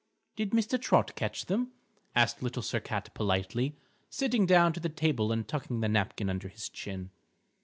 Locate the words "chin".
6.69-7.11